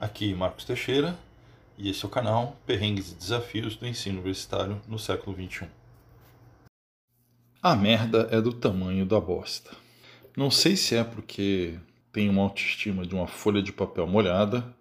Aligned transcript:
Aqui 0.00 0.32
Marcos 0.32 0.64
Teixeira 0.64 1.18
e 1.76 1.90
esse 1.90 2.04
é 2.04 2.06
o 2.06 2.10
canal 2.10 2.56
Perrengues 2.64 3.10
e 3.10 3.16
Desafios 3.16 3.74
do 3.74 3.84
Ensino 3.84 4.18
Universitário 4.18 4.80
no 4.86 4.96
século 4.96 5.34
XXI. 5.34 5.66
A 7.60 7.74
merda 7.74 8.28
é 8.30 8.40
do 8.40 8.52
tamanho 8.52 9.04
da 9.04 9.18
bosta. 9.18 9.72
Não 10.36 10.52
sei 10.52 10.76
se 10.76 10.94
é 10.94 11.02
porque 11.02 11.76
tem 12.12 12.28
uma 12.28 12.42
autoestima 12.42 13.04
de 13.04 13.12
uma 13.12 13.26
folha 13.26 13.60
de 13.60 13.72
papel 13.72 14.06
molhada 14.06 14.72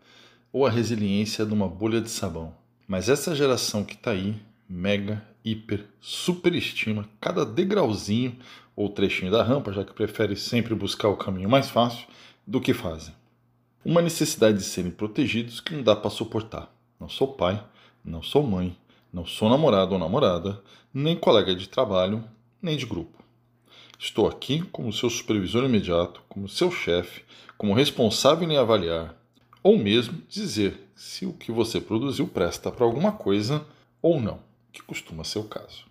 ou 0.54 0.68
a 0.68 0.70
resiliência 0.70 1.48
de 1.48 1.54
uma 1.54 1.68
bolha 1.68 2.00
de 2.00 2.12
sabão. 2.12 2.54
Mas 2.88 3.10
essa 3.10 3.36
geração 3.36 3.84
que 3.84 3.98
tá 3.98 4.12
aí, 4.12 4.40
mega, 4.70 5.26
hiper, 5.44 5.84
superestima 6.00 7.10
cada 7.20 7.44
degrauzinho 7.44 8.38
ou 8.76 8.88
trechinho 8.88 9.32
da 9.32 9.42
rampa, 9.42 9.74
já 9.74 9.84
que 9.84 9.94
prefere 9.94 10.36
sempre 10.36 10.76
buscar 10.76 11.08
o 11.08 11.18
caminho 11.18 11.50
mais 11.50 11.72
fácil 11.72 12.08
do 12.46 12.62
que 12.62 12.72
fazem. 12.72 13.16
Uma 13.88 14.02
necessidade 14.02 14.58
de 14.58 14.66
serem 14.66 14.92
protegidos 14.92 15.62
que 15.62 15.74
não 15.74 15.82
dá 15.82 15.96
para 15.96 16.10
suportar. 16.10 16.70
Não 17.00 17.08
sou 17.08 17.26
pai, 17.26 17.64
não 18.04 18.22
sou 18.22 18.44
mãe, 18.44 18.76
não 19.14 19.26
sou 19.26 19.50
namorado 19.50 19.94
ou 19.94 19.98
namorada, 19.98 20.62
nem 20.94 21.16
colega 21.16 21.56
de 21.56 21.70
trabalho, 21.70 22.22
nem 22.62 22.76
de 22.76 22.86
grupo. 22.86 23.24
Estou 23.98 24.28
aqui 24.28 24.62
como 24.74 24.92
seu 24.92 25.10
supervisor 25.10 25.64
imediato, 25.64 26.22
como 26.28 26.50
seu 26.50 26.70
chefe, 26.70 27.24
como 27.58 27.74
responsável 27.74 28.52
em 28.52 28.58
avaliar, 28.58 29.16
ou 29.64 29.78
mesmo 29.78 30.22
dizer 30.28 30.90
se 30.94 31.26
o 31.26 31.32
que 31.32 31.50
você 31.50 31.80
produziu 31.80 32.28
presta 32.28 32.70
para 32.70 32.84
alguma 32.84 33.14
coisa 33.14 33.66
ou 34.02 34.20
não, 34.20 34.42
que 34.74 34.84
costuma 34.84 35.24
ser 35.24 35.40
o 35.40 35.46
caso. 35.46 35.86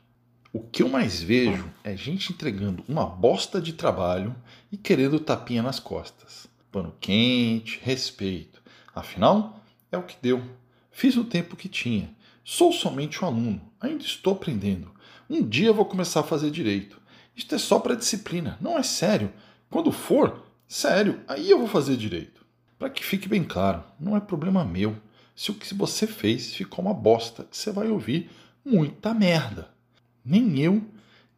O 0.53 0.61
que 0.61 0.83
eu 0.83 0.91
mais 0.91 1.23
vejo 1.23 1.73
é 1.83 1.97
gente 1.97 2.31
entregando 2.31 2.85
uma 2.87 3.07
bosta 3.07 3.59
de 3.59 3.73
trabalho 3.73 4.37
e 4.71 4.77
querendo 4.77 5.19
tapinha 5.19 5.63
nas 5.63 5.81
costas. 5.81 6.47
Pano 6.77 6.95
quente, 7.01 7.81
respeito. 7.83 8.61
Afinal, 8.95 9.65
é 9.91 9.97
o 9.97 10.03
que 10.03 10.15
deu. 10.21 10.43
Fiz 10.91 11.17
o 11.17 11.25
tempo 11.25 11.57
que 11.57 11.71
tinha. 11.71 12.15
Sou 12.45 12.71
somente 12.71 13.25
um 13.25 13.29
aluno, 13.29 13.63
ainda 13.81 14.05
estou 14.05 14.35
aprendendo. 14.35 14.91
Um 15.31 15.43
dia 15.43 15.73
vou 15.73 15.87
começar 15.87 16.21
a 16.21 16.23
fazer 16.23 16.51
direito. 16.51 17.01
Isto 17.35 17.55
é 17.55 17.59
só 17.59 17.79
para 17.79 17.97
disciplina, 17.97 18.59
não 18.61 18.77
é 18.77 18.83
sério. 18.83 19.33
Quando 19.71 19.91
for, 19.91 20.45
sério, 20.69 21.19
aí 21.27 21.51
eu 21.51 21.59
vou 21.59 21.67
fazer 21.67 21.97
direito. 21.97 22.45
Para 22.79 22.91
que 22.91 23.03
fique 23.03 23.27
bem 23.27 23.43
claro, 23.43 23.83
não 23.99 24.15
é 24.15 24.21
problema 24.21 24.63
meu. 24.63 24.99
Se 25.35 25.51
o 25.51 25.55
que 25.55 25.73
você 25.73 26.07
fez 26.07 26.55
ficou 26.55 26.85
uma 26.85 26.93
bosta, 26.93 27.49
você 27.51 27.73
vai 27.73 27.89
ouvir 27.89 28.31
muita 28.63 29.15
merda 29.15 29.75
nem 30.23 30.59
eu, 30.59 30.83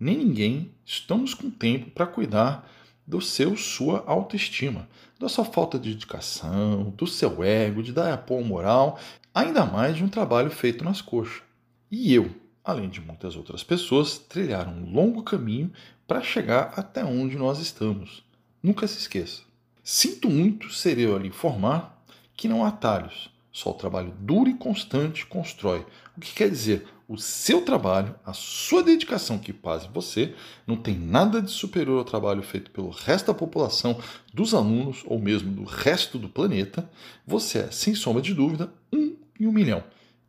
nem 0.00 0.17
ninguém 0.17 0.73
estamos 0.84 1.33
com 1.33 1.48
tempo 1.48 1.91
para 1.91 2.06
cuidar 2.08 2.69
do 3.09 3.23
seu, 3.23 3.56
sua 3.56 4.05
autoestima, 4.06 4.87
da 5.19 5.31
sua 5.31 5.45
falta 5.45 5.78
de 5.78 5.95
dedicação, 5.95 6.91
do 6.91 7.06
seu 7.06 7.42
ego, 7.42 7.83
de 7.83 7.91
dar 7.91 8.12
apoio 8.12 8.45
moral, 8.45 9.01
ainda 9.34 9.64
mais 9.64 9.97
de 9.97 10.05
um 10.05 10.11
trabalho 10.11 10.51
feito 10.51 10.84
nas 10.84 11.01
coxas. 11.01 11.42
E 11.91 12.12
eu, 12.12 12.31
além 12.62 12.91
de 12.91 13.01
muitas 13.01 13.34
outras 13.34 13.64
pessoas, 13.64 14.19
trilharam 14.19 14.73
um 14.73 14.92
longo 14.92 15.23
caminho 15.23 15.73
para 16.06 16.20
chegar 16.20 16.75
até 16.77 17.03
onde 17.03 17.39
nós 17.39 17.59
estamos. 17.61 18.23
Nunca 18.62 18.86
se 18.86 18.98
esqueça. 18.98 19.41
Sinto 19.83 20.29
muito 20.29 20.70
ser 20.70 20.98
eu 20.98 21.17
a 21.17 21.19
lhe 21.19 21.29
informar 21.29 22.05
que 22.36 22.47
não 22.47 22.62
há 22.62 22.69
atalhos. 22.69 23.31
Só 23.51 23.70
o 23.70 23.75
trabalho 23.75 24.12
duro 24.20 24.51
e 24.51 24.55
constante 24.55 25.25
constrói. 25.25 25.86
O 26.19 26.20
que 26.20 26.34
quer 26.34 26.50
dizer? 26.50 26.86
o 27.08 27.16
seu 27.16 27.62
trabalho, 27.62 28.14
a 28.22 28.34
sua 28.34 28.83
dedicação 28.83 29.38
que 29.38 29.50
faz 29.50 29.86
você, 29.86 30.34
não 30.66 30.77
tem 30.77 30.94
nada 30.94 31.41
de 31.41 31.50
superior 31.50 32.00
ao 32.00 32.05
trabalho 32.05 32.42
feito 32.42 32.70
pelo 32.70 32.91
resto 32.91 33.28
da 33.28 33.34
população, 33.34 33.98
dos 34.33 34.52
alunos 34.52 35.02
ou 35.06 35.19
mesmo 35.19 35.50
do 35.50 35.64
resto 35.64 36.19
do 36.19 36.28
planeta, 36.28 36.89
você 37.27 37.61
é, 37.61 37.70
sem 37.70 37.94
sombra 37.94 38.20
de 38.20 38.34
dúvida, 38.34 38.70
um 38.92 39.16
em 39.41 39.46
um 39.46 39.52
milhão. 39.52 39.83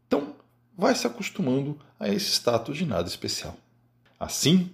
Então, 0.07 0.35
vai 0.77 0.95
se 0.95 1.05
acostumando 1.05 1.77
a 1.99 2.07
esse 2.07 2.31
status 2.31 2.77
de 2.77 2.85
nada 2.85 3.09
especial. 3.09 3.57
Assim, 4.17 4.69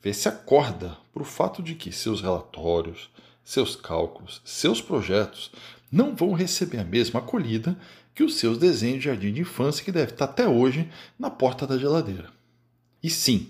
vê 0.00 0.14
se 0.14 0.28
acorda 0.28 0.96
para 1.12 1.22
o 1.22 1.26
fato 1.26 1.62
de 1.62 1.74
que 1.74 1.92
seus 1.92 2.22
relatórios, 2.22 3.10
seus 3.44 3.76
cálculos, 3.76 4.40
seus 4.44 4.80
projetos 4.80 5.50
não 5.90 6.14
vão 6.14 6.32
receber 6.32 6.78
a 6.78 6.84
mesma 6.84 7.20
acolhida 7.20 7.76
que 8.14 8.22
os 8.22 8.36
seus 8.36 8.58
desenhos 8.58 8.98
de 8.98 9.04
jardim 9.04 9.32
de 9.32 9.40
infância 9.40 9.84
que 9.84 9.92
deve 9.92 10.12
estar 10.12 10.26
até 10.26 10.46
hoje 10.46 10.88
na 11.18 11.30
porta 11.30 11.66
da 11.66 11.78
geladeira. 11.78 12.30
E 13.02 13.10
sim, 13.10 13.48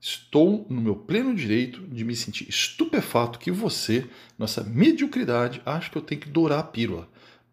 estou 0.00 0.66
no 0.68 0.80
meu 0.80 0.96
pleno 0.96 1.34
direito 1.34 1.80
de 1.82 2.04
me 2.04 2.16
sentir 2.16 2.48
estupefato 2.48 3.38
que 3.38 3.50
você, 3.50 4.08
nessa 4.38 4.62
mediocridade, 4.62 5.62
acha 5.64 5.90
que 5.90 5.98
eu 5.98 6.02
tenho 6.02 6.20
que 6.20 6.28
dourar 6.28 6.60
a 6.60 6.64
pílula, 6.64 7.08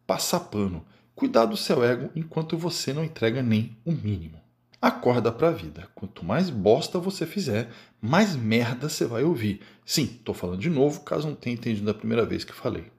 passar 0.08 0.40
pano, 0.42 0.86
cuidar 1.14 1.46
do 1.46 1.58
seu 1.58 1.84
ego 1.84 2.10
enquanto 2.16 2.58
você 2.58 2.94
não 2.94 3.04
entrega 3.04 3.42
nem 3.42 3.76
o 3.86 3.92
mínimo. 3.92 4.40
Acorda 4.82 5.32
pra 5.32 5.52
vida. 5.52 5.90
Quanto 5.96 6.24
mais 6.24 6.50
bosta 6.50 7.00
você 7.00 7.26
fizer, 7.26 7.72
mais 8.02 8.36
merda 8.36 8.88
você 8.88 9.06
vai 9.06 9.24
ouvir. 9.24 9.62
Sim, 9.84 10.06
tô 10.24 10.34
falando 10.34 10.60
de 10.60 10.70
novo, 10.70 11.02
caso 11.02 11.28
não 11.28 11.36
tenha 11.36 11.56
entendido 11.56 11.86
da 11.86 11.94
primeira 11.94 12.26
vez 12.26 12.44
que 12.44 12.54
falei. 12.54 12.92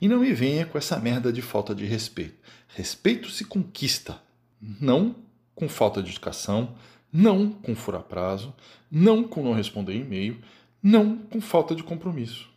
E 0.00 0.08
não 0.08 0.20
me 0.20 0.32
venha 0.32 0.64
com 0.64 0.78
essa 0.78 0.98
merda 0.98 1.32
de 1.32 1.42
falta 1.42 1.74
de 1.74 1.84
respeito. 1.84 2.34
Respeito 2.68 3.28
se 3.30 3.44
conquista, 3.44 4.18
não 4.60 5.14
com 5.54 5.68
falta 5.68 6.02
de 6.02 6.10
educação, 6.10 6.74
não 7.12 7.50
com 7.50 7.74
furar 7.74 8.02
prazo, 8.02 8.54
não 8.90 9.22
com 9.24 9.42
não 9.42 9.52
responder 9.52 9.94
e-mail, 9.94 10.38
não 10.82 11.18
com 11.18 11.40
falta 11.40 11.74
de 11.74 11.82
compromisso. 11.82 12.48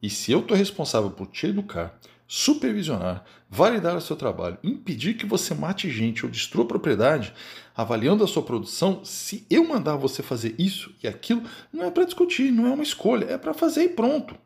E 0.00 0.08
se 0.08 0.30
eu 0.30 0.40
estou 0.40 0.56
responsável 0.56 1.10
por 1.10 1.26
te 1.26 1.46
educar, 1.46 1.98
supervisionar, 2.28 3.24
validar 3.50 3.96
o 3.96 4.00
seu 4.00 4.14
trabalho, 4.14 4.58
impedir 4.62 5.14
que 5.14 5.26
você 5.26 5.52
mate 5.52 5.90
gente 5.90 6.24
ou 6.24 6.30
destrua 6.30 6.66
propriedade, 6.66 7.32
avaliando 7.74 8.22
a 8.22 8.28
sua 8.28 8.42
produção, 8.42 9.04
se 9.04 9.44
eu 9.50 9.66
mandar 9.66 9.96
você 9.96 10.22
fazer 10.22 10.54
isso 10.58 10.94
e 11.02 11.08
aquilo, 11.08 11.42
não 11.72 11.84
é 11.84 11.90
para 11.90 12.04
discutir, 12.04 12.52
não 12.52 12.66
é 12.66 12.70
uma 12.70 12.82
escolha, 12.84 13.24
é 13.24 13.38
para 13.38 13.52
fazer 13.52 13.84
e 13.84 13.88
pronto 13.88 14.36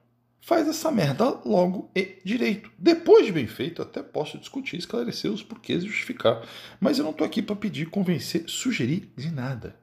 faz 0.41 0.67
essa 0.69 0.91
merda 0.91 1.41
logo 1.45 1.91
e 1.95 2.19
direito. 2.25 2.71
Depois 2.79 3.27
de 3.27 3.33
bem 3.33 3.47
feito, 3.47 3.83
até 3.83 4.03
posso 4.03 4.39
discutir, 4.39 4.77
esclarecer 4.77 5.31
os 5.31 5.43
porquês 5.43 5.83
e 5.83 5.87
justificar. 5.87 6.43
Mas 6.81 6.99
eu 6.99 7.05
não 7.05 7.11
estou 7.11 7.27
aqui 7.27 7.43
para 7.43 7.57
pedir, 7.57 7.91
convencer, 7.91 8.45
sugerir 8.47 9.13
de 9.17 9.31
nada. 9.31 9.77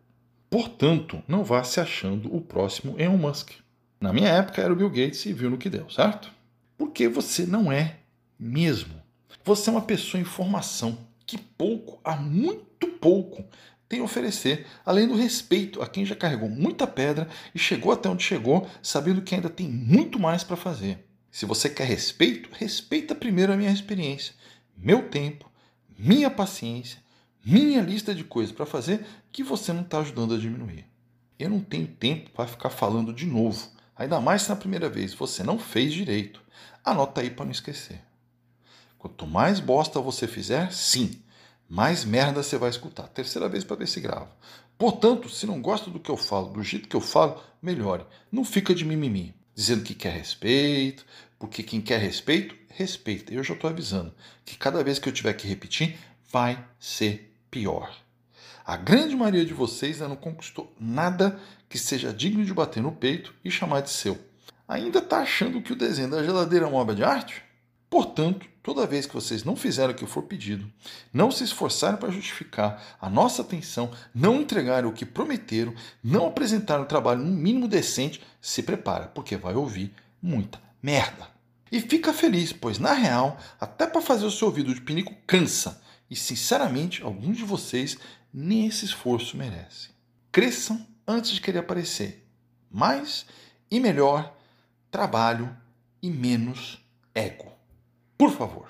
Portanto, 0.50 1.22
não 1.28 1.44
vá 1.44 1.64
se 1.64 1.80
achando 1.80 2.34
o 2.34 2.42
próximo 2.42 2.96
Elon 3.00 3.18
Musk. 3.18 3.52
Na 4.00 4.14
minha 4.14 4.30
época 4.30 4.62
era 4.62 4.72
o 4.72 4.76
Bill 4.76 4.90
Gates 4.90 5.26
e 5.26 5.34
viu 5.34 5.50
no 5.50 5.58
que 5.58 5.70
deu, 5.70 5.90
certo? 5.90 6.32
Porque 6.78 7.08
você 7.08 7.46
não 7.46 7.72
é 7.72 7.98
mesmo. 8.40 8.94
Você 9.44 9.70
é 9.70 9.74
uma 9.74 9.82
pessoa 9.82 10.22
em 10.22 10.26
formação 10.26 10.98
que 11.26 11.38
pouco, 11.38 12.00
há 12.04 12.16
muito 12.16 12.88
pouco, 12.88 13.44
tem 13.88 14.00
a 14.00 14.04
oferecer, 14.04 14.66
além 14.86 15.08
do 15.08 15.16
respeito 15.16 15.82
a 15.82 15.88
quem 15.88 16.06
já 16.06 16.16
carregou 16.16 16.50
muita 16.50 16.88
pedra 16.88 17.28
e 17.54 17.60
chegou 17.60 17.92
até 17.92 18.10
onde 18.10 18.24
chegou, 18.24 18.68
sabendo 18.82 19.22
que 19.22 19.36
ainda 19.36 19.50
tem 19.50 19.68
muito 19.68 20.20
mais 20.20 20.44
para 20.44 20.56
fazer. 20.56 21.06
Se 21.32 21.46
você 21.46 21.70
quer 21.70 21.86
respeito, 21.86 22.50
respeita 22.54 23.14
primeiro 23.14 23.54
a 23.54 23.58
minha 23.58 23.72
experiência, 23.72 24.34
meu 24.76 25.10
tempo, 25.10 25.52
minha 25.98 26.30
paciência, 26.32 27.00
minha 27.46 27.82
lista 27.82 28.16
de 28.16 28.24
coisas 28.24 28.56
para 28.56 28.66
fazer 28.66 29.06
que 29.32 29.44
você 29.44 29.72
não 29.72 29.82
está 29.82 30.00
ajudando 30.00 30.34
a 30.34 30.38
diminuir. 30.38 30.86
Eu 31.38 31.50
não 31.50 31.60
tenho 31.60 31.88
tempo 31.88 32.32
para 32.32 32.48
ficar 32.48 32.70
falando 32.70 33.14
de 33.14 33.26
novo, 33.26 33.70
ainda 33.96 34.20
mais 34.20 34.44
se 34.44 34.50
na 34.50 34.56
primeira 34.56 34.90
vez 34.90 35.14
você 35.14 35.44
não 35.44 35.60
fez 35.60 35.94
direito. 35.94 36.42
Anota 36.84 37.22
aí 37.22 37.30
para 37.30 37.46
não 37.46 37.52
esquecer. 37.52 38.02
Quanto 38.98 39.28
mais 39.28 39.60
bosta 39.60 40.00
você 40.00 40.28
fizer, 40.28 40.72
sim, 40.72 41.22
mais 41.70 42.06
merda 42.06 42.44
você 42.44 42.58
vai 42.58 42.70
escutar. 42.70 43.08
Terceira 43.08 43.50
vez 43.50 43.64
para 43.64 43.78
ver 43.78 43.88
se 43.88 44.00
grava. 44.00 44.30
Portanto, 44.78 45.30
se 45.30 45.46
não 45.46 45.62
gosta 45.62 45.90
do 45.90 46.00
que 46.00 46.12
eu 46.12 46.18
falo, 46.18 46.50
do 46.50 46.64
jeito 46.64 46.90
que 46.90 46.96
eu 46.96 47.02
falo, 47.02 47.42
melhore. 47.62 48.06
Não 48.32 48.44
fica 48.44 48.76
de 48.76 48.84
mimimi, 48.84 49.34
dizendo 49.54 49.84
que 49.84 49.96
quer 49.96 50.14
respeito, 50.14 51.06
porque 51.40 51.64
quem 51.64 51.82
quer 51.82 52.00
respeito, 52.00 52.56
respeita. 52.70 53.34
Eu 53.34 53.44
já 53.44 53.54
estou 53.54 53.70
avisando 53.70 54.14
que 54.44 54.58
cada 54.58 54.84
vez 54.84 55.00
que 55.00 55.08
eu 55.08 55.14
tiver 55.14 55.34
que 55.34 55.48
repetir, 55.48 55.98
vai 56.32 56.64
ser 56.80 57.34
pior. 57.50 57.96
A 58.66 58.76
grande 58.76 59.16
maioria 59.16 59.46
de 59.46 59.54
vocês 59.54 60.02
ainda 60.02 60.10
não 60.10 60.16
conquistou 60.16 60.74
nada 60.80 61.40
que 61.70 61.78
seja 61.78 62.12
digno 62.12 62.44
de 62.44 62.54
bater 62.54 62.82
no 62.82 62.92
peito 62.92 63.34
e 63.44 63.52
chamar 63.52 63.82
de 63.82 63.90
seu. 63.90 64.18
Ainda 64.68 65.00
está 65.00 65.20
achando 65.20 65.62
que 65.62 65.72
o 65.72 65.76
desenho 65.76 66.10
da 66.10 66.24
geladeira 66.24 66.66
é 66.66 66.68
uma 66.68 66.80
obra 66.80 66.96
de 66.96 67.04
arte? 67.04 67.44
Portanto, 67.90 68.48
toda 68.66 68.88
vez 68.88 69.06
que 69.06 69.14
vocês 69.14 69.44
não 69.44 69.56
fizeram 69.56 69.94
o 69.94 69.96
que 69.96 70.08
for 70.08 70.24
pedido, 70.24 70.68
não 71.14 71.30
se 71.30 71.44
esforçarem 71.44 72.00
para 72.00 72.10
justificar 72.10 72.98
a 73.00 73.08
nossa 73.08 73.44
atenção, 73.44 73.92
não 74.14 74.42
entregarem 74.42 74.90
o 74.90 74.94
que 74.94 75.06
prometeram, 75.06 75.72
não 76.04 76.26
apresentaram 76.26 76.82
o 76.82 76.88
trabalho 76.88 77.22
no 77.22 77.32
mínimo 77.32 77.68
decente, 77.68 78.24
se 78.42 78.64
prepara, 78.64 79.06
porque 79.06 79.38
vai 79.38 79.54
ouvir 79.54 79.94
muita 80.20 80.60
merda. 80.82 81.28
E 81.72 81.80
fica 81.80 82.12
feliz, 82.12 82.52
pois 82.52 82.80
na 82.80 82.94
real, 82.94 83.38
até 83.62 83.86
para 83.86 84.02
fazer 84.02 84.26
o 84.26 84.32
seu 84.32 84.48
ouvido 84.48 84.74
de 84.74 84.82
pinico 84.82 85.14
cansa. 85.28 85.80
E 86.10 86.16
sinceramente, 86.16 87.04
alguns 87.04 87.38
de 87.38 87.44
vocês 87.44 88.00
nem 88.34 88.66
esse 88.66 88.84
esforço 88.84 89.38
merecem. 89.38 89.92
Cresçam 90.32 90.84
antes 91.08 91.32
de 91.32 91.42
querer 91.42 91.60
aparecer. 91.60 92.28
Mais 92.72 93.28
e 93.70 93.80
melhor 93.80 94.36
trabalho 94.90 95.56
e 96.02 96.10
menos 96.10 96.84
ego. 97.14 97.55
Por 98.18 98.32
favor. 98.32 98.68